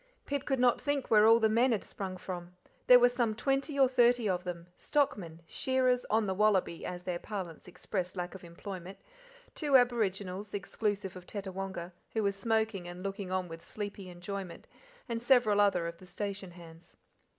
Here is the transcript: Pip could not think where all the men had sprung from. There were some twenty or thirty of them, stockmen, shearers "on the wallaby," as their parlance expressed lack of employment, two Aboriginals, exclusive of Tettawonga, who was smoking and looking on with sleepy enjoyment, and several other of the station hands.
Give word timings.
Pip 0.25 0.45
could 0.45 0.57
not 0.59 0.81
think 0.81 1.11
where 1.11 1.27
all 1.27 1.39
the 1.39 1.47
men 1.47 1.71
had 1.71 1.83
sprung 1.83 2.17
from. 2.17 2.55
There 2.87 2.97
were 2.97 3.07
some 3.07 3.35
twenty 3.35 3.77
or 3.77 3.87
thirty 3.87 4.27
of 4.27 4.45
them, 4.45 4.65
stockmen, 4.75 5.43
shearers 5.45 6.05
"on 6.09 6.25
the 6.25 6.33
wallaby," 6.33 6.83
as 6.83 7.03
their 7.03 7.19
parlance 7.19 7.67
expressed 7.67 8.15
lack 8.15 8.33
of 8.33 8.43
employment, 8.43 8.97
two 9.53 9.77
Aboriginals, 9.77 10.55
exclusive 10.55 11.15
of 11.15 11.27
Tettawonga, 11.27 11.93
who 12.13 12.23
was 12.23 12.35
smoking 12.35 12.87
and 12.87 13.03
looking 13.03 13.31
on 13.31 13.47
with 13.47 13.63
sleepy 13.63 14.09
enjoyment, 14.09 14.65
and 15.07 15.21
several 15.21 15.61
other 15.61 15.85
of 15.85 15.99
the 15.99 16.07
station 16.07 16.49
hands. 16.49 16.97